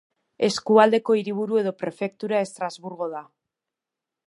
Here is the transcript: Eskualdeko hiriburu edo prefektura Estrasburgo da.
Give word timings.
Eskualdeko 0.45 1.17
hiriburu 1.19 1.59
edo 1.61 1.75
prefektura 1.83 2.41
Estrasburgo 2.49 3.13
da. 3.15 3.25